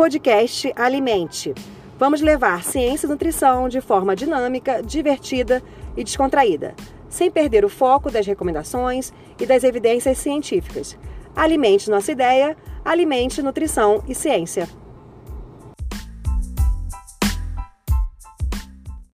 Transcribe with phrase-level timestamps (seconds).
[0.00, 1.52] podcast Alimente.
[1.98, 5.62] Vamos levar ciência e nutrição de forma dinâmica, divertida
[5.94, 6.74] e descontraída,
[7.06, 10.96] sem perder o foco das recomendações e das evidências científicas.
[11.36, 14.66] Alimente nossa ideia, alimente nutrição e ciência.